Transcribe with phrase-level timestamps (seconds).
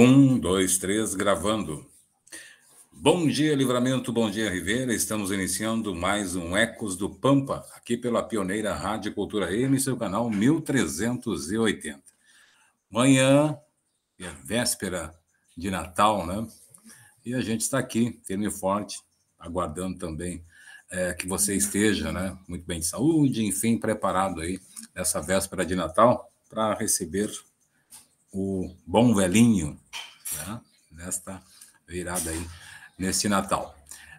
[0.00, 1.84] Um, dois, três, gravando.
[2.92, 4.94] Bom dia, Livramento, bom dia, Ribeira.
[4.94, 10.30] Estamos iniciando mais um Ecos do Pampa, aqui pela pioneira Rádio Cultura M, seu canal
[10.30, 12.00] 1380.
[12.88, 13.58] Manhã,
[14.20, 15.12] é véspera
[15.56, 16.46] de Natal, né?
[17.26, 19.00] E a gente está aqui, firme e forte,
[19.36, 20.44] aguardando também
[20.92, 22.38] é, que você esteja, né?
[22.46, 24.60] Muito bem de saúde, enfim, preparado aí
[24.94, 27.32] nessa véspera de Natal para receber
[28.32, 29.78] o bom velhinho
[30.32, 30.60] né,
[30.92, 31.42] nesta
[31.86, 32.46] virada aí,
[32.98, 33.76] neste Natal.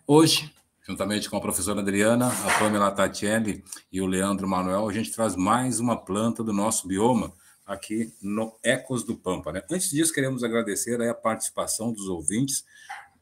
[0.08, 0.54] Hoje,
[0.88, 5.36] juntamente com a professora Adriana, a Pamela Tatielli e o Leandro Manuel, a gente traz
[5.36, 7.31] mais uma planta do nosso bioma
[7.66, 9.52] aqui no Ecos do Pampa.
[9.52, 9.62] Né?
[9.70, 12.66] Antes disso, queremos agradecer a participação dos ouvintes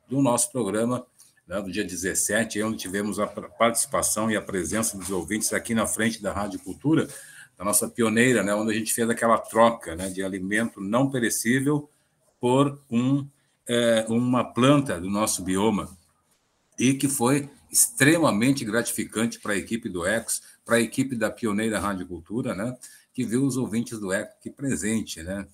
[0.07, 1.05] do nosso programa
[1.45, 5.85] né, do dia 17, onde tivemos a participação e a presença dos ouvintes aqui na
[5.85, 7.07] frente da Rádio Cultura,
[7.57, 11.89] da nossa pioneira, né, onde a gente fez aquela troca né, de alimento não perecível
[12.39, 13.27] por um,
[13.67, 15.97] é, uma planta do nosso bioma,
[16.77, 21.79] e que foi extremamente gratificante para a equipe do ECOS, para a equipe da pioneira
[21.79, 22.77] Rádio Cultura, né,
[23.11, 25.47] que viu os ouvintes do ECO aqui presente, né,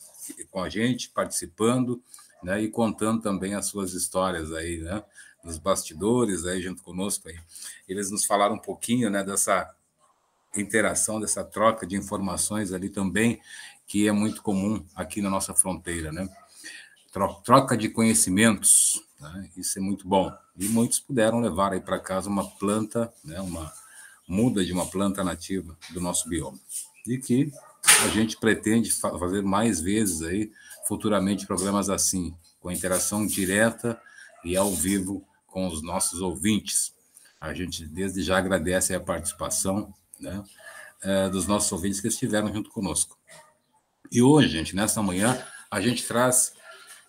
[0.52, 2.04] com a gente, participando,
[2.44, 5.02] né, e contando também as suas histórias aí, né,
[5.42, 7.40] nos bastidores aí junto conosco aí.
[7.88, 9.74] Eles nos falaram um pouquinho, né, dessa
[10.56, 13.42] interação, dessa troca de informações ali também,
[13.88, 16.30] que é muito comum aqui na nossa fronteira, né?
[17.44, 19.50] Troca de conhecimentos, né?
[19.56, 20.32] isso é muito bom.
[20.58, 23.40] E muitos puderam levar aí para casa uma planta, né?
[23.40, 23.72] uma
[24.28, 26.58] muda de uma planta nativa do nosso bioma.
[27.06, 27.52] E que
[28.04, 30.52] a gente pretende fazer mais vezes aí,
[30.88, 34.00] futuramente, programas assim, com interação direta
[34.44, 36.94] e ao vivo com os nossos ouvintes.
[37.40, 40.44] A gente desde já agradece a participação né,
[41.02, 43.18] é, dos nossos ouvintes que estiveram junto conosco.
[44.12, 46.54] E hoje, gente, nessa manhã, a gente traz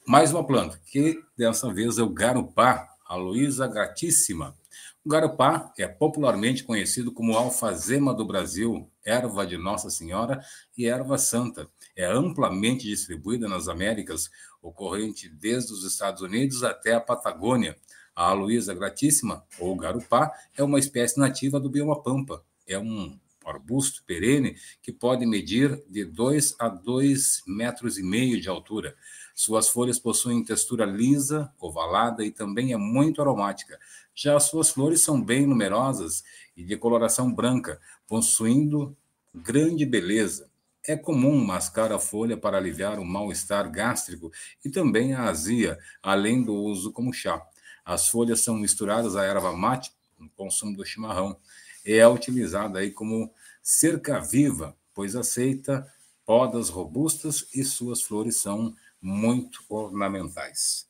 [0.06, 4.56] mais uma planta, que dessa vez é o garupá, a Luísa Gratíssima.
[5.05, 10.43] O garupá é popularmente conhecido como alfazema do Brasil, erva de Nossa Senhora
[10.77, 11.69] e erva santa.
[11.95, 14.31] É amplamente distribuída nas Américas,
[14.62, 17.77] ocorrente desde os Estados Unidos até a Patagônia.
[18.17, 24.03] A Luísa Gratíssima, ou garupá, é uma espécie nativa do bioma pampa, é um arbusto
[24.05, 28.97] perene que pode medir de 2 a 2 metros e meio de altura.
[29.35, 33.79] Suas folhas possuem textura lisa, ovalada e também é muito aromática.
[34.15, 36.23] Já as suas flores são bem numerosas
[36.57, 38.97] e de coloração branca, possuindo
[39.35, 40.49] grande beleza.
[40.87, 44.31] É comum mascar a folha para aliviar o mal-estar gástrico
[44.65, 47.43] e também a azia, além do uso como chá.
[47.85, 51.37] As folhas são misturadas à erva mate, no consumo do chimarrão
[51.84, 53.31] é utilizada aí como
[53.62, 55.87] cerca viva, pois aceita
[56.25, 60.89] podas robustas e suas flores são muito ornamentais.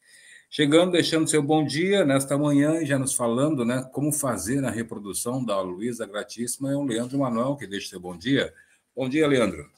[0.49, 4.71] Chegando, deixando seu bom dia nesta manhã e já nos falando, né, como fazer a
[4.71, 8.55] reprodução da Luísa Gratíssima é o Leandro Manuel que deixa seu bom dia.
[8.95, 9.69] Bom dia, Leandro.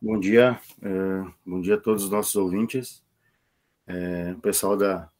[0.00, 3.02] Bom dia, é, bom dia a todos os nossos ouvintes,
[3.86, 5.10] é, pessoal da,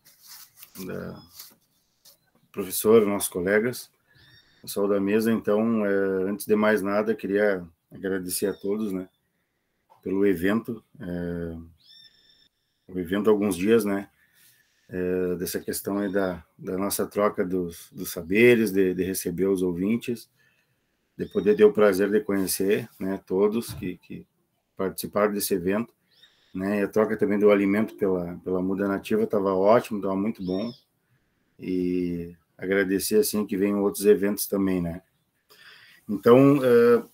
[0.87, 1.23] da
[2.51, 3.91] professora, nossos colegas
[4.61, 5.33] pessoal da mesa.
[5.33, 5.91] Então, é,
[6.31, 9.09] antes de mais nada, queria agradecer a todos, né,
[10.03, 10.85] pelo evento.
[11.01, 11.57] É,
[12.89, 14.09] o evento alguns dias, né,
[14.89, 19.63] é, dessa questão aí da, da nossa troca dos, dos saberes, de, de, receber os
[19.63, 20.29] ouvintes,
[21.17, 24.27] de poder ter o prazer de conhecer, né, todos que, que
[24.77, 25.95] participaram desse evento,
[26.53, 30.45] né, e a troca também do alimento pela, pela muda nativa estava ótimo, estava muito
[30.45, 30.73] bom,
[31.59, 35.03] e agradecer assim que venham outros eventos também, né?
[36.09, 37.09] Então, uh,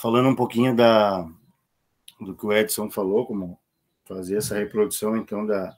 [0.00, 1.26] falando um pouquinho da
[2.20, 3.58] do que o Edson falou, como
[4.04, 5.76] fazer essa reprodução então da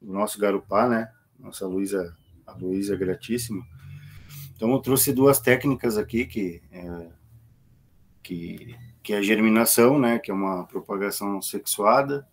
[0.00, 1.10] do nosso garupá, né?
[1.38, 2.16] Nossa Luísa,
[2.46, 3.64] a Luísa gratíssima.
[4.54, 7.08] Então eu trouxe duas técnicas aqui que é,
[8.22, 10.18] que que é a germinação, né?
[10.18, 12.26] Que é uma propagação sexuada.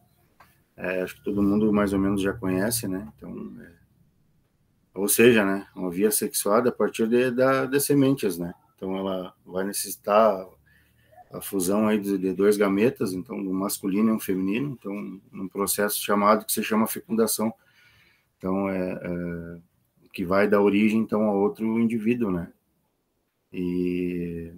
[0.75, 3.11] É, acho que todo mundo mais ou menos já conhece, né?
[3.15, 3.82] Então é,
[4.93, 8.53] ou seja, né, uma via sexuada a partir de, da, de sementes, né?
[8.75, 10.45] Então ela vai necessitar
[11.31, 15.47] a fusão aí de, de dois gametas, então um masculino e um feminino, então num
[15.47, 17.51] processo chamado que se chama fecundação.
[18.37, 19.59] Então é, é
[20.13, 22.51] que vai dar origem então a outro indivíduo, né?
[23.51, 24.53] E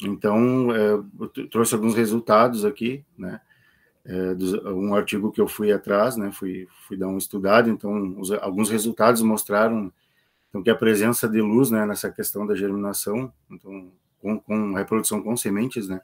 [0.00, 3.40] então é, eu trouxe alguns resultados aqui, né?
[4.08, 8.30] É, um artigo que eu fui atrás, né, fui, fui dar um estudado, então os,
[8.30, 9.92] alguns resultados mostraram
[10.48, 15.22] então, que a presença de luz, né, nessa questão da germinação, então, com, com reprodução
[15.22, 16.00] com sementes, né,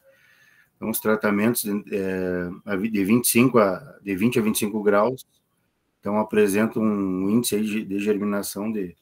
[0.77, 5.25] Então, os tratamentos é, de, 25 a, de 20 a 25 graus
[6.03, 8.97] então apresentam um índice de, de germinação de,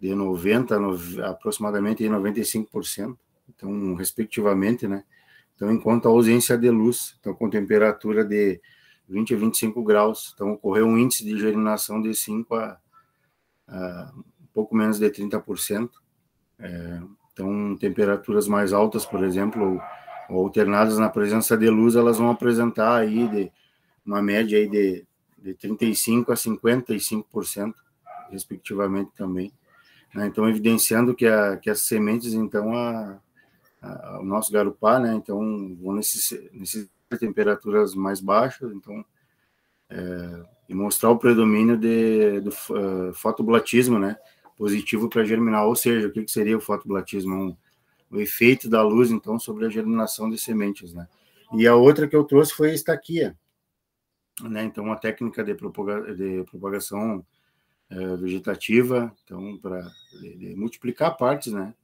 [0.00, 0.74] de 90
[1.22, 3.14] a aproximadamente 95%,
[3.46, 5.04] então respectivamente, né?
[5.60, 8.58] Então, enquanto a ausência de luz, então com temperatura de
[9.06, 12.78] 20 a 25 graus, então ocorreu um índice de germinação de 5 a,
[13.68, 15.90] a um pouco menos de 30%.
[16.58, 19.78] É, então, temperaturas mais altas, por exemplo,
[20.30, 23.52] ou alternadas na presença de luz, elas vão apresentar aí de
[24.02, 25.06] uma média aí de,
[25.36, 27.74] de 35 a 55%,
[28.30, 29.52] respectivamente também.
[30.14, 30.26] Né?
[30.26, 33.20] Então, evidenciando que, a, que as sementes, então, a,
[34.20, 35.14] o nosso garupá, né?
[35.14, 36.48] Então, vão necessitar,
[37.18, 39.04] temperaturas mais baixas, então,
[39.88, 44.16] é, e mostrar o predomínio de, do uh, fotoblatismo, né?
[44.56, 47.34] Positivo para germinar, ou seja, o que, que seria o fotoblatismo?
[47.34, 47.56] Um,
[48.10, 51.08] o efeito da luz, então, sobre a germinação de sementes, né?
[51.52, 53.36] E a outra que eu trouxe foi a estaquia,
[54.42, 54.64] né?
[54.64, 57.24] Então, uma técnica de, propaga de propagação
[57.88, 59.84] é, vegetativa, então, para
[60.56, 61.74] multiplicar partes, né?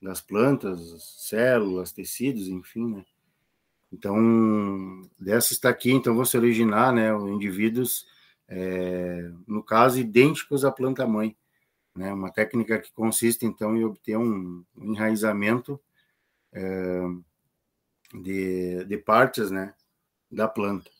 [0.00, 0.80] Das plantas,
[1.18, 3.04] células, tecidos, enfim, né?
[3.92, 7.10] Então, dessa estaquia, então, vão se originar, né?
[7.12, 8.06] Indivíduos,
[8.48, 11.36] é, no caso, idênticos à planta-mãe,
[11.94, 12.12] né?
[12.12, 15.80] Uma técnica que consiste, então, em obter um, enraizamento
[16.52, 17.02] é,
[18.14, 19.74] de, de partes, né,
[20.30, 20.90] da planta.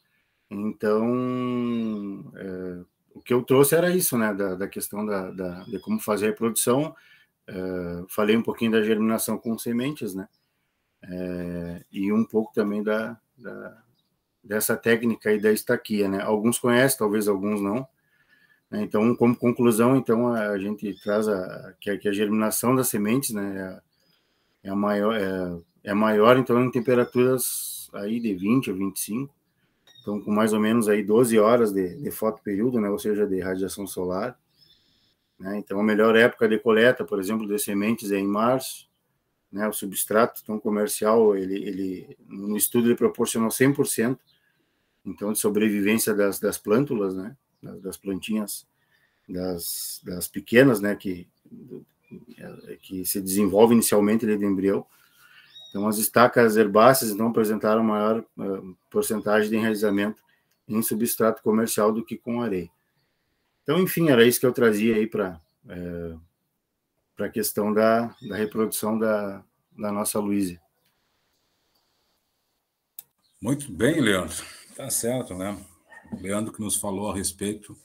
[0.50, 5.78] Então, é, o que eu trouxe era isso, né, da, da questão da, da, de
[5.80, 6.94] como fazer a reprodução.
[7.46, 7.54] É,
[8.08, 10.28] falei um pouquinho da germinação com sementes, né,
[11.02, 13.82] é, e um pouco também da, da,
[14.42, 16.22] dessa técnica aí da estaquia, né.
[16.22, 17.86] Alguns conhecem, talvez alguns não,
[18.70, 18.82] né?
[18.82, 23.30] Então, como conclusão, então a gente traz a, que, a, que a germinação das sementes,
[23.30, 23.82] né,
[24.64, 29.34] é, é maior, é, é maior então em temperaturas aí de 20 a 25,
[30.00, 33.40] então com mais ou menos aí 12 horas de, de fotoperíodo, né, ou seja, de
[33.40, 34.38] radiação solar.
[35.40, 35.58] Né?
[35.58, 38.90] Então, a melhor época de coleta, por exemplo, de sementes é em março,
[39.50, 44.18] né, o substrato então, comercial, ele, ele no estudo ele proporcionou 100%,
[45.04, 47.34] então, de sobrevivência das, das plântulas, né,
[47.82, 48.68] das plantinhas,
[49.26, 51.26] das, das pequenas, né, que,
[52.82, 54.86] que se desenvolvem inicialmente de embrião.
[55.70, 60.22] Então, as estacas herbáceas não apresentaram maior uh, porcentagem de enraizamento
[60.68, 62.70] em substrato comercial do que com areia.
[63.62, 66.16] Então, enfim, era isso que eu trazia aí para é,
[67.24, 69.44] a questão da, da reprodução da,
[69.76, 70.60] da nossa Luísa.
[73.40, 74.36] Muito bem, Leandro.
[74.76, 75.58] Tá certo, né?
[76.20, 77.76] Leandro que nos falou a respeito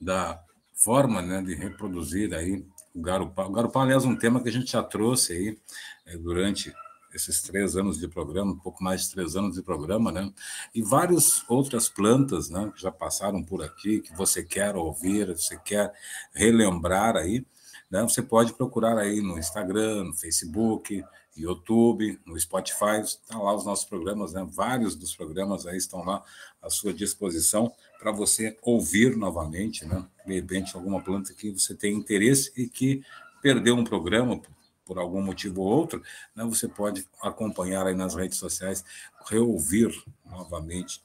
[0.00, 0.42] da
[0.74, 2.64] forma né, de reproduzir aí
[2.94, 3.46] o garupá.
[3.46, 5.58] O garupá, aliás, é um tema que a gente já trouxe aí
[6.06, 6.72] é, durante
[7.14, 10.32] esses três anos de programa, um pouco mais de três anos de programa, né?
[10.74, 15.56] E várias outras plantas, né, que já passaram por aqui, que você quer ouvir, você
[15.58, 15.92] quer
[16.32, 17.44] relembrar aí,
[17.90, 18.02] né?
[18.02, 21.04] Você pode procurar aí no Instagram, no Facebook,
[21.36, 24.46] YouTube, no Spotify, está lá os nossos programas, né?
[24.50, 26.22] Vários dos programas aí estão lá
[26.60, 30.04] à sua disposição para você ouvir novamente, né?
[30.26, 33.02] De repente, alguma planta que você tem interesse e que
[33.40, 34.40] perdeu um programa
[34.88, 36.02] por algum motivo ou outro,
[36.34, 36.42] né?
[36.44, 38.82] Você pode acompanhar aí nas redes sociais,
[39.26, 41.02] reouvir novamente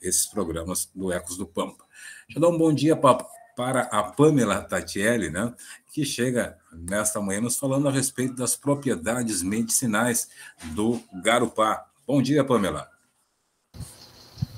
[0.00, 1.84] esses programas do Ecos do Pampa.
[2.26, 5.52] Deixa eu dar um bom dia para a Pamela Tatielli, né,
[5.92, 10.28] que chega nesta manhã nos falando a respeito das propriedades medicinais
[10.74, 11.86] do garupá.
[12.06, 12.88] Bom dia, Pamela.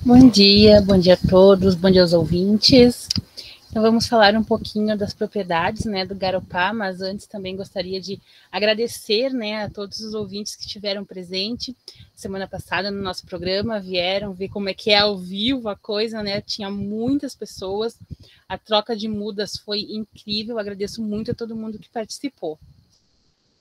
[0.05, 3.09] Bom dia, bom dia a todos, bom dia aos ouvintes.
[3.71, 8.21] Então vamos falar um pouquinho das propriedades, né, do Garupá, mas antes também gostaria de
[8.51, 11.77] agradecer, né, a todos os ouvintes que estiveram presente
[12.19, 16.21] semana passada no nosso programa, vieram ver como é que é ao vivo a coisa,
[16.21, 16.41] né?
[16.41, 17.97] Tinha muitas pessoas.
[18.49, 20.59] A troca de mudas foi incrível.
[20.59, 22.59] Agradeço muito a todo mundo que participou.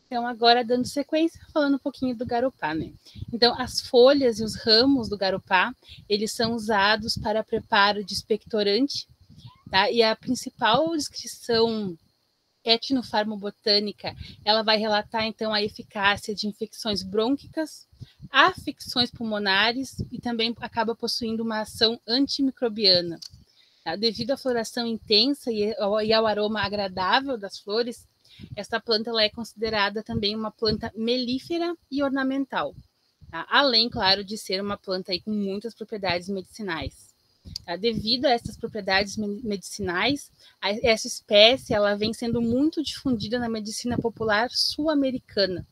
[0.08, 2.92] Então, agora dando sequência, falando um pouquinho do garupá, né?
[3.32, 5.72] Então, as folhas e os ramos do garupá,
[6.10, 9.08] eles são usados para preparo de expectorante,
[9.70, 9.92] tá?
[9.92, 11.98] E a principal descrição
[12.64, 17.88] etnofarmobotânica, ela vai relatar então a eficácia de infecções brônquicas,
[18.30, 23.20] afecções pulmonares e também acaba possuindo uma ação antimicrobiana.
[23.84, 23.96] Tá?
[23.96, 28.06] Devido à floração intensa e ao aroma agradável das flores,
[28.56, 32.76] esta planta ela é considerada também uma planta melífera e ornamental,
[33.32, 33.48] tá?
[33.50, 37.17] além, claro, de ser uma planta aí com muitas propriedades medicinais.
[37.66, 37.75] Tá?
[37.75, 44.50] Devido a essas propriedades medicinais, essa espécie ela vem sendo muito difundida na medicina popular
[44.51, 45.66] sul-americana,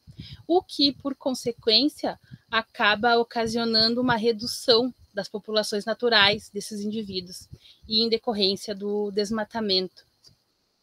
[0.47, 7.47] o que, por consequência, acaba ocasionando uma redução das populações naturais desses indivíduos
[7.87, 10.05] e em decorrência do desmatamento.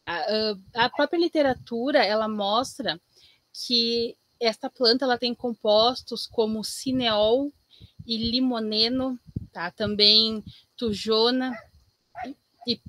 [0.05, 2.99] A, a própria literatura ela mostra
[3.53, 7.51] que esta planta ela tem compostos como cineol
[8.05, 9.17] e limoneno,
[9.53, 9.71] tá?
[9.71, 10.43] Também
[10.75, 11.55] tujona
[12.67, 12.81] e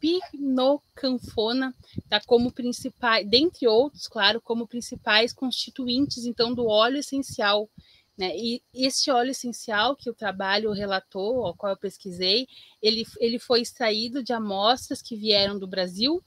[0.00, 1.74] pinocanfona,
[2.08, 2.20] tá?
[2.24, 7.68] Como principais, dentre outros, claro, como principais constituintes então do óleo essencial
[8.16, 8.36] né?
[8.36, 12.46] E esse óleo essencial que o trabalho relatou, ao qual eu pesquisei,
[12.80, 16.22] ele, ele foi extraído de amostras que vieram do Brasil,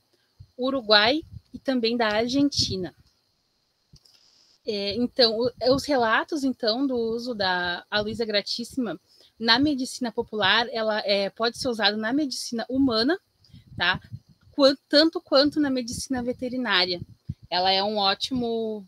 [0.57, 1.21] Uruguai
[1.53, 2.93] e também da Argentina.
[4.65, 5.37] É, então,
[5.69, 8.99] os relatos então do uso da Luísa Gratíssima
[9.39, 13.19] na medicina popular, ela é, pode ser usada na medicina humana,
[13.75, 13.99] tá?
[14.89, 16.99] tanto quanto na medicina veterinária.
[17.49, 18.85] Ela é um ótimo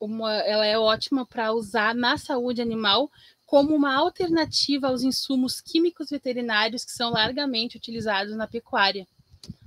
[0.00, 3.10] uma, ela é ótima para usar na saúde animal
[3.44, 9.06] como uma alternativa aos insumos químicos veterinários que são largamente utilizados na pecuária.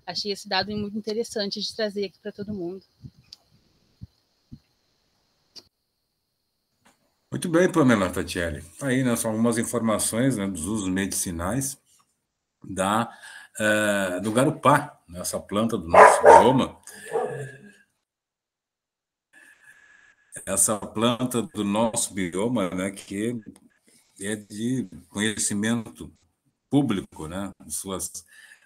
[0.05, 2.83] Achei esse dado muito interessante de trazer aqui para todo mundo.
[7.33, 8.63] Muito bem, Pamela Tatiele.
[8.79, 11.79] Aí, né, são algumas informações né, dos usos medicinais
[12.63, 13.11] da,
[13.59, 16.79] uh, do garupá, nessa planta do nosso bioma
[20.45, 23.41] essa planta do nosso bioma, né, que
[24.21, 26.13] é de conhecimento
[26.69, 28.11] público, né, suas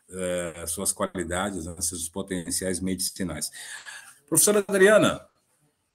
[0.10, 3.50] uh, suas qualidades, né, seus potenciais medicinais.
[4.28, 5.26] Professora Adriana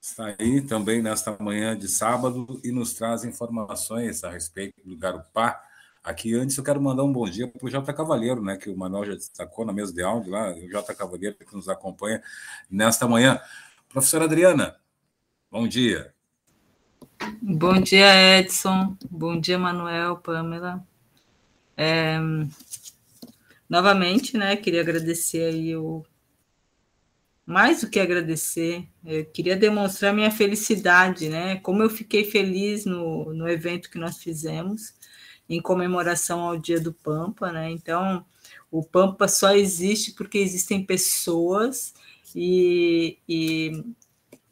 [0.02, 5.62] está aí também nesta manhã de sábado e nos traz informações a respeito do Garupá.
[6.02, 8.76] Aqui antes eu quero mandar um bom dia para o Jota Cavaleiro, né, que o
[8.76, 12.20] Manuel já destacou na mesa de áudio lá, o Jota Cavaleiro que nos acompanha
[12.68, 13.40] nesta manhã.
[13.88, 14.76] Professora Adriana,
[15.52, 16.14] Bom dia.
[17.42, 18.96] Bom dia, Edson.
[19.10, 20.82] Bom dia, Manuel, Pamela.
[21.76, 22.16] É,
[23.68, 26.06] novamente, né, queria agradecer aí o
[27.52, 31.56] mais do que agradecer, eu queria demonstrar minha felicidade, né?
[31.56, 34.94] Como eu fiquei feliz no, no evento que nós fizemos
[35.48, 37.70] em comemoração ao Dia do Pampa, né?
[37.70, 38.24] Então,
[38.70, 41.92] o Pampa só existe porque existem pessoas
[42.34, 43.84] e, e,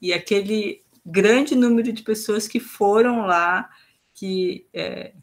[0.00, 3.70] e aquele grande número de pessoas que foram lá,
[4.12, 5.14] que é,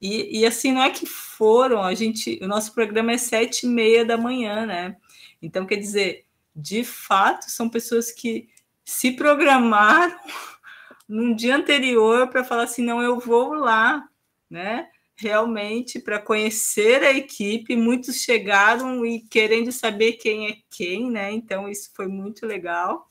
[0.00, 3.68] e, e, assim não é que foram, a gente, o nosso programa é sete e
[3.68, 4.96] meia da manhã, né?
[5.40, 8.48] Então quer dizer, de fato são pessoas que
[8.84, 10.16] se programaram
[11.08, 14.08] num dia anterior para falar assim, não, eu vou lá,
[14.48, 14.88] né?
[15.16, 21.32] Realmente para conhecer a equipe, muitos chegaram e querendo saber quem é quem, né?
[21.32, 23.08] Então isso foi muito legal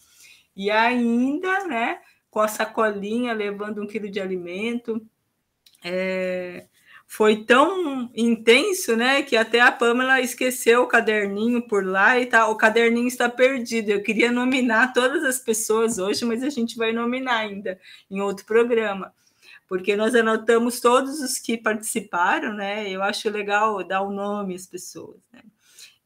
[0.56, 5.06] e ainda, né, com a sacolinha levando um quilo de alimento.
[5.84, 6.68] É,
[7.16, 12.48] foi tão intenso, né, que até a Pamela esqueceu o caderninho por lá e tá,
[12.48, 13.92] o caderninho está perdido.
[13.92, 17.80] Eu queria nominar todas as pessoas hoje, mas a gente vai nominar ainda
[18.10, 19.14] em outro programa,
[19.70, 22.90] porque nós anotamos todos os que participaram, né?
[22.90, 25.42] Eu acho legal dar o nome às pessoas, né?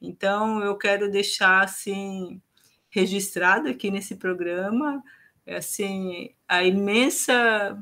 [0.02, 2.42] Então eu quero deixar assim
[2.90, 5.02] registrado aqui nesse programa,
[5.48, 7.82] assim, a imensa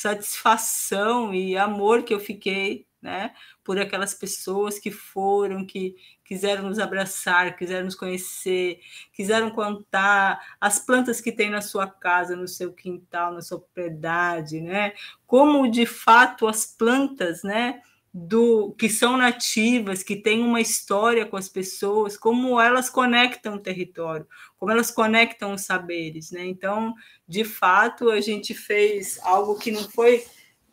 [0.00, 6.78] satisfação e amor que eu fiquei, né, por aquelas pessoas que foram, que quiseram nos
[6.78, 8.78] abraçar, quiseram nos conhecer,
[9.12, 14.60] quiseram contar as plantas que tem na sua casa, no seu quintal, na sua propriedade,
[14.60, 14.92] né?
[15.26, 17.80] Como de fato as plantas, né,
[18.12, 23.60] do que são nativas, que têm uma história com as pessoas, como elas conectam o
[23.60, 26.44] território, como elas conectam os saberes, né?
[26.46, 26.94] Então,
[27.26, 30.24] de fato, a gente fez algo que não foi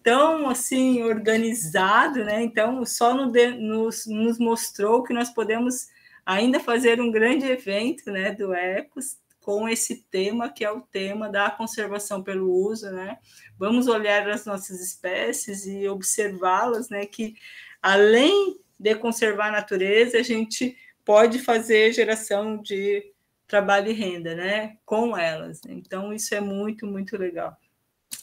[0.02, 2.44] tão assim organizado, né?
[2.44, 5.88] Então, só no de, nos, nos mostrou que nós podemos
[6.26, 11.30] ainda fazer um grande evento, né, do Ecos, com esse tema que é o tema
[11.30, 13.20] da conservação pelo uso, né?
[13.60, 17.06] Vamos olhar as nossas espécies e observá-las, né?
[17.06, 17.36] Que
[17.80, 20.76] além de conservar a natureza, a gente
[21.06, 23.14] pode fazer geração de
[23.48, 24.78] trabalho e renda, né?
[24.84, 25.62] Com elas.
[25.70, 27.56] Então isso é muito muito legal.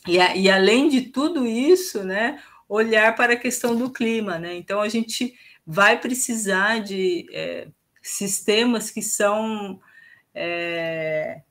[0.08, 2.42] E, e além de tudo isso, né?
[2.68, 4.56] Olhar para a questão do clima, né?
[4.56, 7.68] Então a gente vai precisar de é,
[8.02, 9.80] sistemas que são
[10.34, 11.42] é,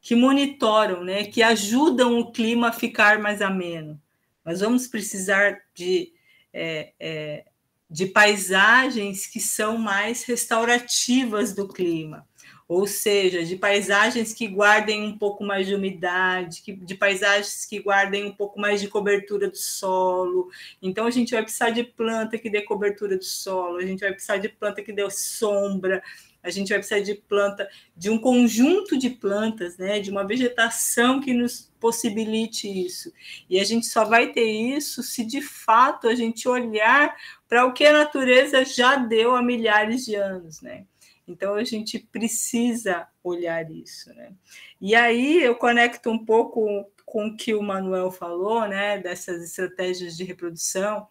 [0.00, 4.00] que monitoram, né, que ajudam o clima a ficar mais ameno.
[4.44, 6.12] Nós vamos precisar de
[6.52, 7.44] é, é,
[7.88, 12.26] de paisagens que são mais restaurativas do clima
[12.68, 18.24] ou seja, de paisagens que guardem um pouco mais de umidade, de paisagens que guardem
[18.24, 20.50] um pouco mais de cobertura do solo.
[20.82, 24.10] Então, a gente vai precisar de planta que dê cobertura do solo, a gente vai
[24.10, 26.02] precisar de planta que dê sombra,
[26.46, 31.20] a gente vai precisar de planta, de um conjunto de plantas, né, de uma vegetação
[31.20, 33.12] que nos possibilite isso.
[33.50, 37.16] E a gente só vai ter isso se de fato a gente olhar
[37.48, 40.84] para o que a natureza já deu há milhares de anos, né?
[41.26, 44.32] Então a gente precisa olhar isso, né?
[44.80, 50.14] E aí eu conecto um pouco com o que o Manuel falou, né, dessas estratégias
[50.18, 51.08] de reprodução,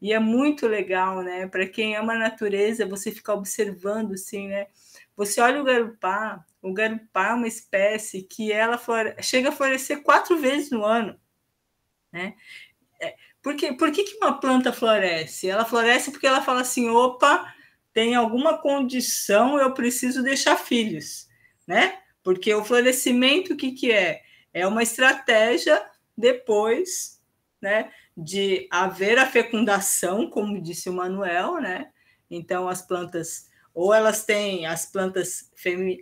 [0.00, 4.68] e é muito legal, né, para quem ama a natureza, você ficar observando assim, né?
[5.16, 8.80] Você olha o garupá, o garupá é uma espécie que ela
[9.20, 11.18] chega a florescer quatro vezes no ano,
[12.12, 12.36] né?
[13.00, 15.50] É, por, que, por que, que uma planta floresce?
[15.50, 17.52] Ela floresce porque ela fala assim, opa,
[17.92, 21.28] tem alguma condição, eu preciso deixar filhos,
[21.66, 21.98] né?
[22.22, 24.22] Porque o florescimento, o que, que é?
[24.52, 25.84] É uma estratégia
[26.16, 27.20] depois,
[27.60, 31.90] né, de haver a fecundação, como disse o Manuel, né?
[32.30, 35.52] Então as plantas ou elas têm as plantas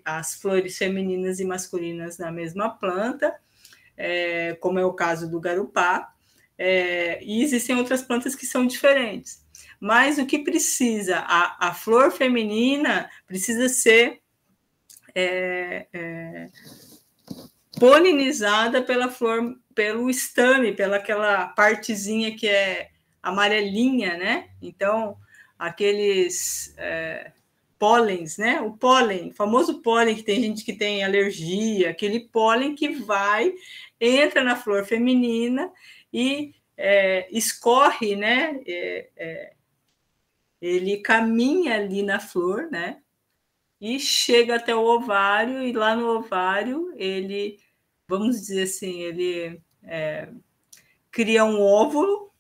[0.05, 3.35] as flores femininas e masculinas na mesma planta,
[3.97, 6.15] é, como é o caso do garupá,
[6.59, 9.47] é, e existem outras plantas que são diferentes
[9.81, 11.19] mas o que precisa?
[11.19, 14.21] A, a flor feminina precisa ser
[15.15, 16.49] é, é,
[17.79, 22.91] polinizada pela flor, pelo estame, pela aquela partezinha que é
[23.23, 24.51] amarelinha, né?
[24.63, 25.17] Então,
[25.59, 27.33] aqueles é,
[27.79, 28.61] pólens, né?
[28.61, 33.53] O pólen, famoso pólen que tem gente que tem alergia, aquele pólen que vai,
[34.01, 35.71] entra na flor feminina
[36.13, 38.61] e é, escorre, né?
[38.67, 39.53] É, é
[40.61, 42.99] ele caminha ali na flor, né?
[43.81, 47.59] E chega até o ovário, e lá no ovário ele,
[48.09, 50.29] vamos dizer assim, ele é,
[51.11, 52.31] cria um óvulo,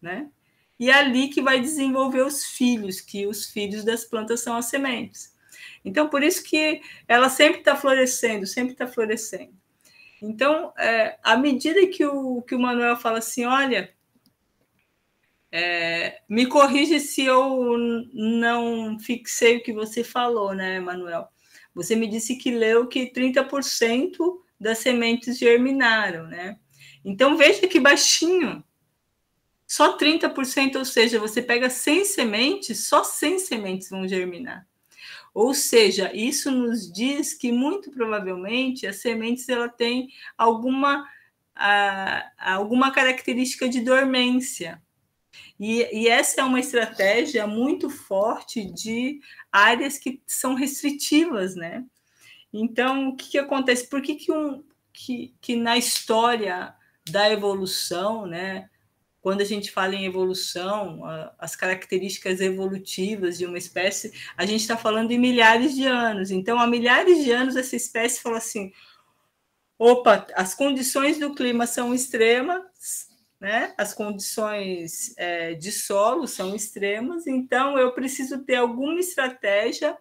[0.00, 0.30] né?
[0.78, 4.66] E é ali que vai desenvolver os filhos, que os filhos das plantas são as
[4.66, 5.34] sementes.
[5.84, 9.52] Então, por isso que ela sempre está florescendo, sempre está florescendo.
[10.22, 13.92] Então, é, à medida que o, que o Manuel fala assim, olha,
[15.52, 17.68] é, me corrige se eu
[18.12, 21.28] não fixei o que você falou, né, Manuel?
[21.74, 24.16] Você me disse que leu que 30%
[24.60, 26.58] das sementes germinaram, né?
[27.04, 28.62] Então veja que baixinho.
[29.66, 34.66] Só 30%, ou seja, você pega 100 sementes, só 100 sementes vão germinar.
[35.32, 41.08] Ou seja, isso nos diz que muito provavelmente as sementes ela tem alguma,
[41.54, 44.82] a, alguma característica de dormência.
[45.58, 49.20] E, e, essa é uma estratégia muito forte de
[49.52, 51.84] áreas que são restritivas, né?
[52.52, 53.86] Então, o que, que acontece?
[53.86, 56.74] Por que, que, um, que, que na história
[57.10, 58.68] da evolução, né?
[59.20, 61.02] Quando a gente fala em evolução,
[61.38, 66.30] as características evolutivas de uma espécie, a gente está falando em milhares de anos.
[66.30, 68.72] Então, há milhares de anos, essa espécie fala assim:
[69.78, 73.08] opa, as condições do clima são extremas,
[73.38, 73.74] né?
[73.76, 79.96] As condições é, de solo são extremas, então eu preciso ter alguma estratégia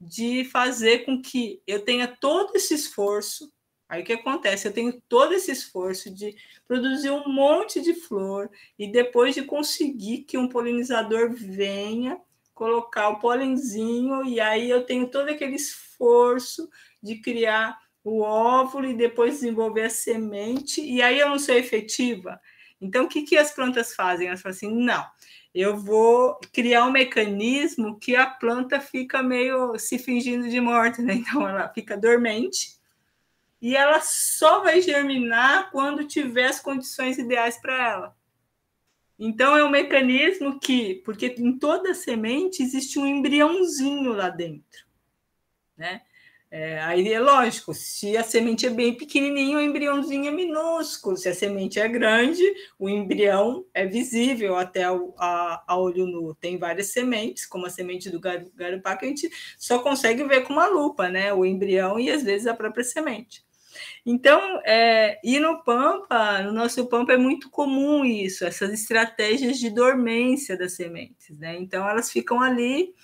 [0.00, 3.50] de fazer com que eu tenha todo esse esforço.
[3.88, 4.66] Aí o que acontece?
[4.66, 6.34] Eu tenho todo esse esforço de
[6.66, 12.20] produzir um monte de flor e depois de conseguir que um polinizador venha
[12.52, 16.68] colocar o polenzinho e aí eu tenho todo aquele esforço
[17.02, 22.40] de criar o óvulo e depois desenvolver a semente e aí eu não sou efetiva.
[22.80, 24.28] Então, o que, que as plantas fazem?
[24.28, 25.04] Elas falam assim: não,
[25.56, 31.14] eu vou criar um mecanismo que a planta fica meio se fingindo de morta, né?
[31.26, 32.76] Então, ela fica dormente
[33.60, 38.16] e ela só vai germinar quando tiver as condições ideais para ela.
[39.18, 44.84] Então, é um mecanismo que, porque em toda semente existe um embriãozinho lá dentro,
[45.74, 46.02] né?
[46.48, 51.16] É, aí é lógico, se a semente é bem pequenininha, o embriãozinho é minúsculo.
[51.16, 52.42] Se a semente é grande,
[52.78, 56.34] o embrião é visível até o, a, a, olho nu.
[56.36, 59.28] Tem várias sementes, como a semente do garupá, que a gente
[59.58, 61.32] só consegue ver com uma lupa, né?
[61.34, 63.44] O embrião e às vezes a própria semente.
[64.04, 69.68] Então, é, e no Pampa, no nosso Pampa é muito comum isso, essas estratégias de
[69.68, 71.56] dormência das sementes, né?
[71.58, 72.94] Então, elas ficam ali.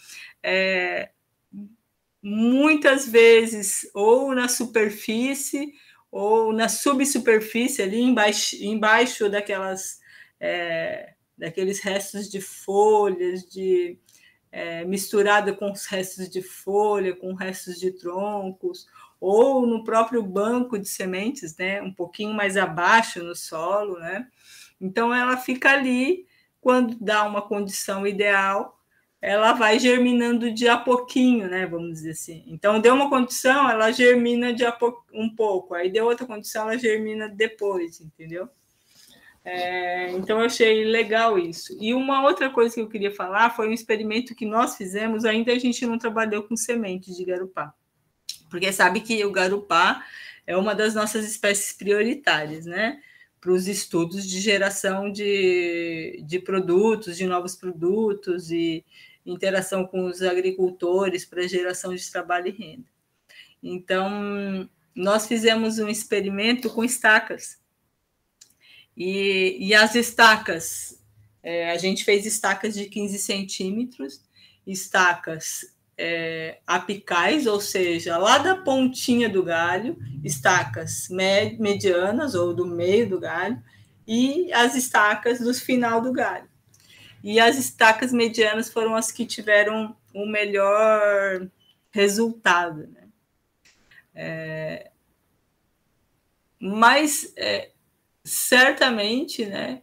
[0.43, 1.11] É,
[2.23, 5.73] muitas vezes ou na superfície
[6.11, 10.01] ou na subsuperfície ali embaixo, embaixo daquelas
[10.39, 13.99] é, daqueles restos de folhas, de
[14.53, 18.87] é, misturada com os restos de folha, com restos de troncos,
[19.19, 24.29] ou no próprio banco de sementes, né, um pouquinho mais abaixo no solo, né?
[24.81, 26.27] Então ela fica ali
[26.61, 28.82] quando dá uma condição ideal,
[29.23, 31.65] ela vai germinando de a pouquinho, né?
[31.65, 32.43] Vamos dizer assim.
[32.49, 34.77] Então, deu uma condição, ela germina de a
[35.15, 38.49] um pouco, aí deu outra condição, ela germina depois, entendeu?
[39.45, 41.77] É, então, eu achei legal isso.
[41.81, 45.53] E uma outra coisa que eu queria falar foi um experimento que nós fizemos, ainda
[45.53, 47.73] a gente não trabalhou com sementes de garupá,
[48.51, 50.05] porque sabe que o garupá
[50.45, 53.01] é uma das nossas espécies prioritárias, né?
[53.43, 58.85] para os estudos de geração de, de produtos, de novos produtos e
[59.25, 62.85] interação com os agricultores para geração de trabalho e renda.
[63.63, 67.61] Então, nós fizemos um experimento com estacas.
[68.97, 71.01] E, e as estacas,
[71.43, 74.21] é, a gente fez estacas de 15 centímetros,
[74.67, 83.09] estacas é, apicais, ou seja, lá da pontinha do galho, estacas medianas ou do meio
[83.09, 83.63] do galho,
[84.07, 86.52] e as estacas do final do galho.
[87.23, 91.49] E as estacas medianas foram as que tiveram o melhor
[91.91, 92.87] resultado.
[92.89, 93.09] Né?
[94.15, 94.91] É,
[96.59, 97.71] mas é,
[98.25, 99.83] certamente, né,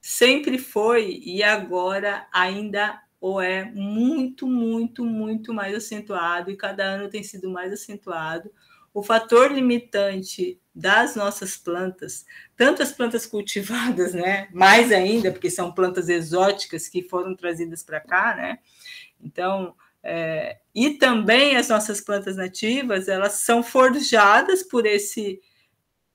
[0.00, 7.08] sempre foi e agora ainda ou é muito, muito, muito mais acentuado, e cada ano
[7.08, 8.52] tem sido mais acentuado.
[8.94, 12.24] O fator limitante das nossas plantas,
[12.56, 18.00] tanto as plantas cultivadas, né, mais ainda, porque são plantas exóticas que foram trazidas para
[18.00, 18.58] cá, né,
[19.20, 25.40] então, é, e também as nossas plantas nativas, elas são forjadas por esse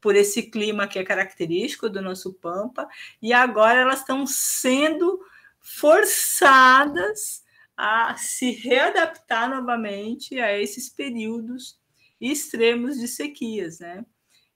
[0.02, 2.88] por esse clima que é característico do nosso pampa,
[3.22, 5.20] e agora elas estão sendo
[5.60, 7.44] forçadas
[7.76, 11.79] a se readaptar novamente a esses períodos
[12.20, 14.06] extremos de sequias, né?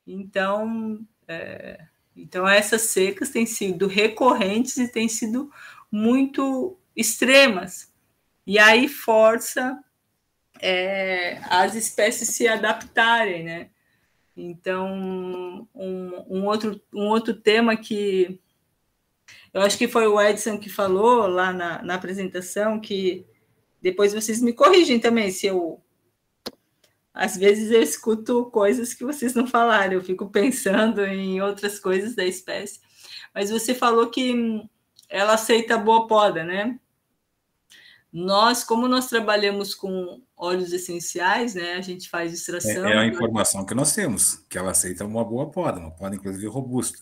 [0.06, 1.80] Então, é,
[2.16, 5.52] então essas secas têm sido recorrentes e têm sido
[5.92, 7.92] muito extremas.
[8.46, 9.82] E aí força
[10.62, 13.70] é, as espécies se adaptarem, né?
[14.36, 18.40] Então, um, um, outro, um outro tema que
[19.54, 23.26] eu acho que foi o Edson que falou lá na, na apresentação que
[23.82, 25.80] depois vocês me corrigem também se eu
[27.14, 32.16] às vezes eu escuto coisas que vocês não falaram, eu fico pensando em outras coisas
[32.16, 32.82] da espécie.
[33.34, 34.64] Mas você falou que
[35.08, 36.80] ela aceita boa poda, né?
[38.12, 41.74] Nós, como nós trabalhamos com óleos essenciais, né?
[41.74, 42.88] A gente faz extração.
[42.88, 46.16] É, é a informação que nós temos, que ela aceita uma boa poda, uma poda
[46.16, 47.00] inclusive robusta.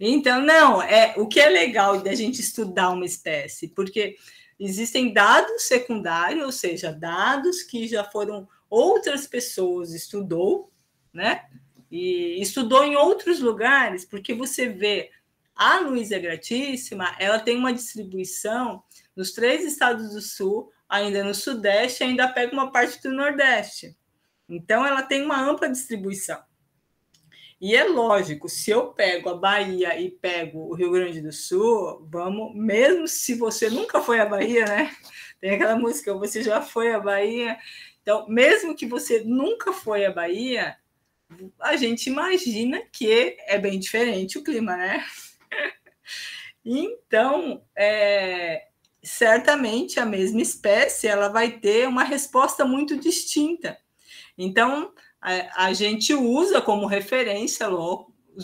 [0.00, 4.16] Então, não, é o que é legal da gente estudar uma espécie, porque
[4.58, 10.72] existem dados secundários, ou seja, dados que já foram outras pessoas estudou,
[11.12, 11.44] né?
[11.90, 15.10] E estudou em outros lugares, porque você vê
[15.54, 18.82] a Luísa Gratíssima, ela tem uma distribuição
[19.14, 23.96] nos três estados do Sul, ainda no Sudeste, ainda pega uma parte do Nordeste.
[24.48, 26.38] Então, ela tem uma ampla distribuição.
[27.58, 32.06] E é lógico, se eu pego a Bahia e pego o Rio Grande do Sul,
[32.10, 34.94] vamos, mesmo se você nunca foi à Bahia, né?
[35.40, 37.58] Tem aquela música, você já foi à Bahia.
[38.06, 40.76] Então, mesmo que você nunca foi à Bahia,
[41.58, 45.04] a gente imagina que é bem diferente o clima, né?
[46.68, 48.66] Então, é,
[49.00, 53.78] certamente a mesma espécie ela vai ter uma resposta muito distinta.
[54.36, 57.68] Então, a, a gente usa como referência,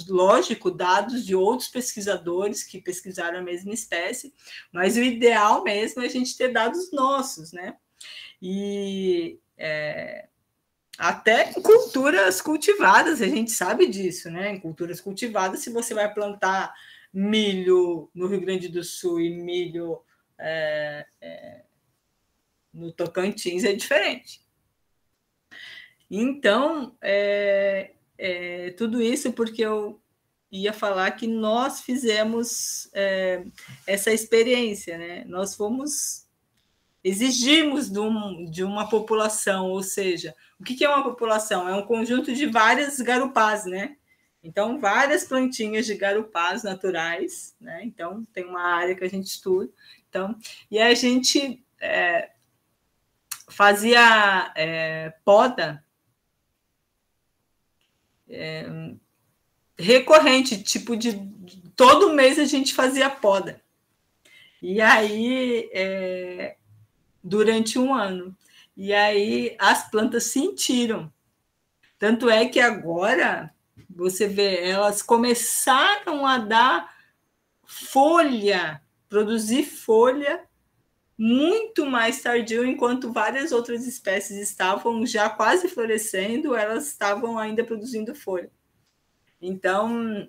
[0.08, 4.32] lógico, dados de outros pesquisadores que pesquisaram a mesma espécie,
[4.72, 7.76] mas o ideal mesmo é a gente ter dados nossos, né?
[8.40, 10.28] E é,
[10.98, 14.50] até em culturas cultivadas, a gente sabe disso, né?
[14.50, 16.74] Em culturas cultivadas, se você vai plantar
[17.12, 20.00] milho no Rio Grande do Sul e milho
[20.38, 21.62] é, é,
[22.72, 24.40] no Tocantins, é diferente.
[26.10, 30.00] Então, é, é, tudo isso porque eu
[30.50, 33.44] ia falar que nós fizemos é,
[33.86, 35.24] essa experiência, né?
[35.24, 36.26] Nós fomos,
[37.02, 41.68] exigimos de, um, de, uma população, ou seja, o que, é uma população?
[41.68, 43.96] É um conjunto de várias garupás, né?
[44.42, 47.82] Então, várias plantinhas de garupás naturais, né?
[47.84, 49.70] Então, tem uma área que a gente estuda.
[50.08, 50.36] Então,
[50.70, 52.30] e a gente é,
[53.48, 55.84] fazia é, poda
[58.28, 58.66] é,
[59.78, 61.12] recorrente, tipo de
[61.76, 63.62] todo mês a gente fazia poda.
[64.60, 66.56] E aí, é,
[67.22, 68.36] durante um ano.
[68.76, 71.12] E aí as plantas sentiram.
[71.98, 73.54] Tanto é que agora
[73.88, 76.92] você vê, elas começaram a dar
[77.64, 80.44] folha, produzir folha
[81.16, 88.14] muito mais tardio, enquanto várias outras espécies estavam já quase florescendo, elas estavam ainda produzindo
[88.14, 88.50] folha.
[89.40, 90.28] Então,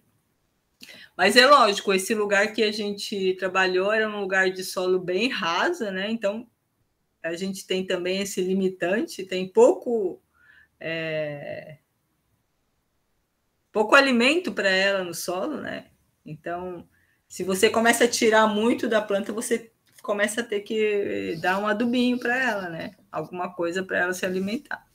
[1.16, 5.30] mas é lógico, esse lugar que a gente trabalhou era um lugar de solo bem
[5.30, 6.12] raso, né?
[6.12, 6.48] Então,
[7.24, 10.22] a gente tem também esse limitante, tem pouco
[10.80, 11.78] é,
[13.72, 15.88] pouco alimento para ela no solo, né?
[16.26, 16.88] Então,
[17.28, 21.68] se você começa a tirar muito da planta, você começa a ter que dar um
[21.68, 22.92] adubinho para ela, né?
[23.12, 24.86] Alguma coisa para ela se alimentar.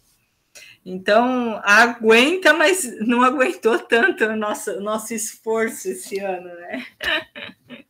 [0.85, 6.87] Então, aguenta, mas não aguentou tanto o nosso, nosso esforço esse ano, né?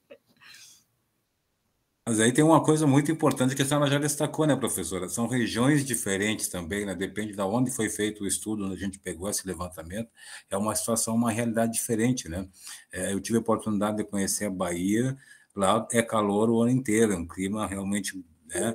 [2.08, 5.10] Mas aí tem uma coisa muito importante que a senhora já destacou, né, professora?
[5.10, 6.94] São regiões diferentes também, né?
[6.94, 10.08] Depende de onde foi feito o estudo, onde a gente pegou esse levantamento.
[10.48, 12.48] É uma situação, uma realidade diferente, né?
[12.90, 15.14] É, eu tive a oportunidade de conhecer a Bahia,
[15.54, 18.74] lá é calor o ano inteiro, é um clima realmente né,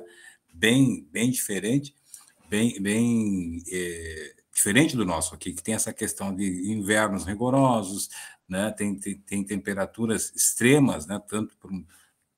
[0.54, 1.92] bem, bem diferente,
[2.48, 8.08] bem, bem é, diferente do nosso aqui, que tem essa questão de invernos rigorosos,
[8.48, 8.70] né?
[8.70, 11.20] Tem, tem, tem temperaturas extremas, né?
[11.26, 11.72] Tanto para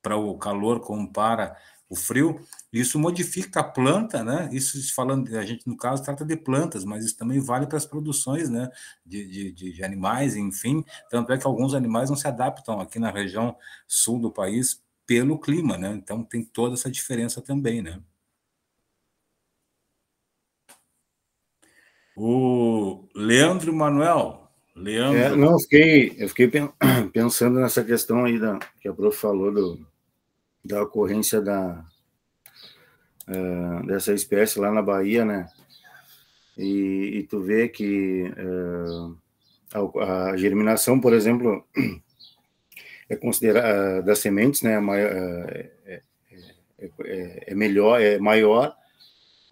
[0.07, 1.57] para o calor como para
[1.89, 2.41] o frio,
[2.73, 4.49] isso modifica a planta, né?
[4.53, 7.85] Isso falando, a gente no caso trata de plantas, mas isso também vale para as
[7.85, 8.71] produções, né?
[9.05, 10.85] De, de, de, animais, enfim.
[11.11, 15.41] Tanto é que alguns animais não se adaptam aqui na região sul do país pelo
[15.41, 15.91] clima, né?
[15.97, 18.01] Então tem toda essa diferença também, né?
[22.17, 24.49] O Leandro Manuel.
[24.77, 25.19] Leandro.
[25.19, 26.49] É, não, eu fiquei, eu fiquei
[27.13, 29.87] pensando nessa questão aí da, que a prof falou do,
[30.67, 31.85] da ocorrência da,
[33.29, 35.49] uh, dessa espécie lá na Bahia, né?
[36.57, 39.17] E, e tu vê que uh,
[40.01, 41.65] a, a, germinação, por exemplo,
[43.09, 44.75] é considerada das sementes, né?
[44.75, 46.03] É, é,
[46.79, 48.77] é, é, melhor, é maior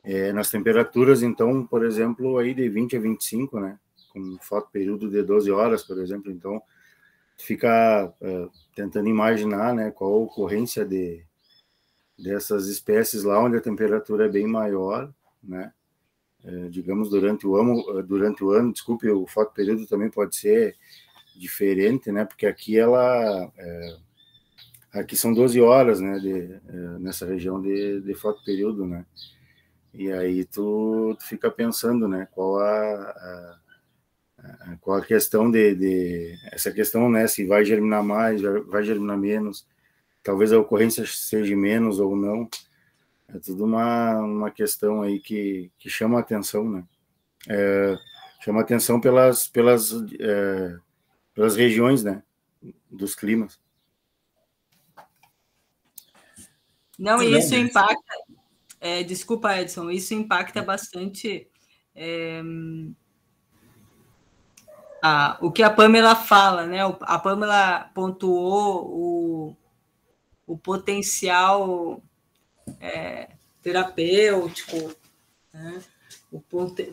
[0.02, 3.78] é, nas temperaturas, então, por exemplo, aí de 20 a 25, né?
[4.12, 6.62] Com foto período de 12 horas, por exemplo, então
[7.36, 11.24] fica uh, tentando imaginar né, qual a ocorrência de,
[12.18, 15.72] dessas espécies lá onde a temperatura é bem maior, né?
[16.44, 20.76] Uh, digamos durante o ano, durante o ano, desculpe, o fotoperíodo também pode ser
[21.36, 22.24] diferente, né?
[22.24, 23.50] Porque aqui ela
[24.92, 26.60] aqui são 12 horas, né, de,
[27.00, 29.04] nessa região de, de fotoperíodo, né?
[29.92, 33.58] E aí tu, tu fica pensando, né, qual a, a
[34.80, 39.66] com a questão de, de, essa questão, né, se vai germinar mais, vai germinar menos,
[40.22, 42.48] talvez a ocorrência seja menos ou não,
[43.28, 46.84] é tudo uma, uma questão aí que, que chama atenção, né?
[47.48, 47.96] É,
[48.42, 50.76] chama atenção pelas pelas é,
[51.34, 52.22] pelas regiões, né,
[52.90, 53.60] dos climas.
[56.98, 58.14] Não, e isso impacta.
[58.80, 61.48] É, desculpa, Edson, isso impacta bastante.
[65.06, 66.78] A, o que a Pamela fala, né?
[67.02, 69.56] A Pamela pontuou o,
[70.46, 72.02] o potencial
[72.80, 73.28] é,
[73.60, 74.96] terapêutico,
[75.52, 75.82] né?
[76.32, 76.40] o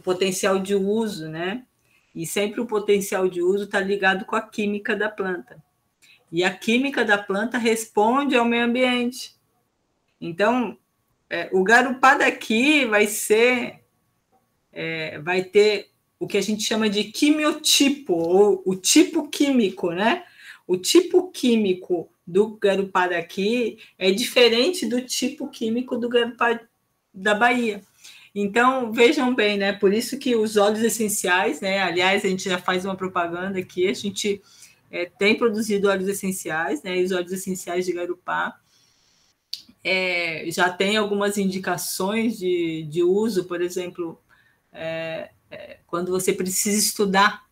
[0.03, 1.65] potencial de uso, né?
[2.13, 5.63] E sempre o potencial de uso está ligado com a química da planta.
[6.29, 9.37] E a química da planta responde ao meio ambiente.
[10.19, 10.77] Então,
[11.29, 13.85] é, o garupá daqui vai ser,
[14.73, 15.90] é, vai ter
[16.21, 20.23] o que a gente chama de quimiotipo, ou o tipo químico, né?
[20.67, 26.59] O tipo químico do garupá daqui é diferente do tipo químico do garupá
[27.11, 27.81] da Bahia.
[28.35, 29.73] Então, vejam bem, né?
[29.73, 31.79] Por isso que os óleos essenciais, né?
[31.81, 34.43] Aliás, a gente já faz uma propaganda aqui, a gente
[34.91, 36.99] é, tem produzido óleos essenciais, né?
[36.99, 38.59] E os óleos essenciais de garupá
[39.83, 44.21] é, já tem algumas indicações de, de uso, por exemplo,
[44.71, 45.31] é,
[45.87, 47.45] quando você precisa estudar,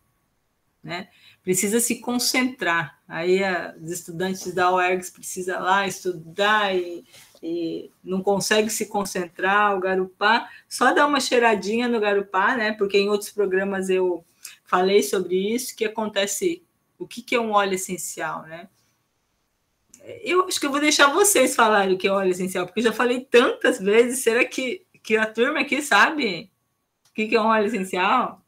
[0.82, 1.08] né?
[1.42, 2.98] Precisa se concentrar.
[3.08, 3.40] Aí
[3.82, 7.04] os estudantes da UERGS precisam lá estudar e,
[7.42, 12.72] e não consegue se concentrar, o Garupá, só dá uma cheiradinha no Garupá, né?
[12.72, 14.24] Porque em outros programas eu
[14.64, 16.62] falei sobre isso, que acontece,
[16.98, 18.68] o que, que é um óleo essencial, né?
[20.22, 22.84] Eu acho que eu vou deixar vocês falarem o que é óleo essencial, porque eu
[22.84, 26.50] já falei tantas vezes, será que, que a turma aqui sabe
[27.10, 28.40] o que, que é um óleo essencial?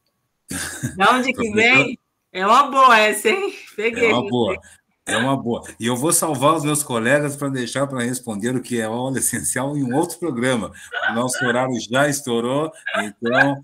[0.96, 1.98] De onde que vem?
[2.32, 3.52] É uma boa essa, hein?
[3.76, 4.10] Peguei.
[4.10, 4.56] É uma boa.
[5.04, 5.62] É uma boa.
[5.80, 9.18] E eu vou salvar os meus colegas para deixar para responder o que é óleo
[9.18, 10.72] essencial em um outro programa.
[11.10, 13.62] O nosso horário já estourou, então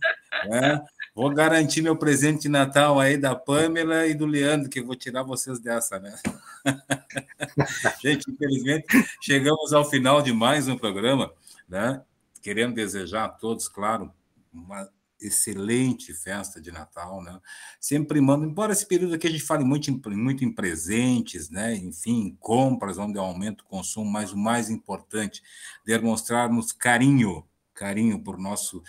[0.52, 0.80] é,
[1.14, 4.96] vou garantir meu presente de Natal aí da Pamela e do Leandro, que eu vou
[4.96, 6.16] tirar vocês dessa, né?
[8.02, 8.86] Gente, infelizmente,
[9.22, 11.32] chegamos ao final de mais um programa,
[11.68, 12.02] né?
[12.42, 14.12] Querendo desejar a todos, claro,
[14.52, 14.88] uma
[15.20, 17.40] excelente festa de Natal, né?
[17.80, 21.74] Sempre mando, embora esse período aqui a gente fale muito em, muito em presentes, né?
[21.74, 25.42] Enfim, compras, onde aumenta o consumo, mas o mais importante,
[25.84, 28.82] demonstrarmos carinho, carinho por nosso,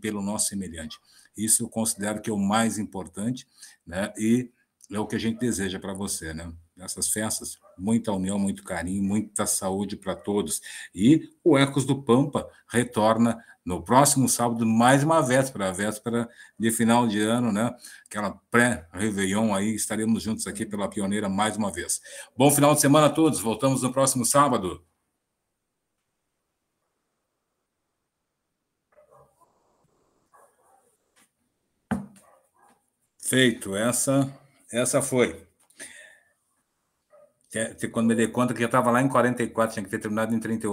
[0.00, 0.98] pelo nosso semelhante.
[1.36, 3.46] Isso eu considero que é o mais importante,
[3.86, 4.12] né?
[4.16, 4.50] E
[4.90, 6.52] é o que a gente deseja para você, né?
[6.76, 10.60] Nessas festas, muita união, muito carinho, muita saúde para todos.
[10.94, 16.70] E o Ecos do Pampa retorna no próximo sábado, mais uma véspera, a véspera de
[16.70, 17.70] final de ano, né?
[18.06, 22.00] Aquela pré-Réveillon aí, estaremos juntos aqui pela Pioneira mais uma vez.
[22.36, 24.84] Bom final de semana a todos, voltamos no próximo sábado.
[33.18, 34.30] Feito, essa,
[34.70, 35.51] essa foi.
[37.92, 40.40] Quando me dei conta que já estava lá em 44, tinha que ter terminado em
[40.40, 40.72] 38.